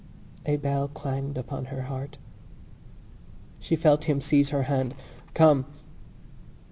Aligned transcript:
A 0.47 0.55
bell 0.57 0.87
clanged 0.87 1.37
upon 1.37 1.65
her 1.65 1.83
heart. 1.83 2.17
She 3.59 3.75
felt 3.75 4.05
him 4.05 4.19
seize 4.19 4.49
her 4.49 4.63
hand: 4.63 4.95
"Come!" 5.35 5.67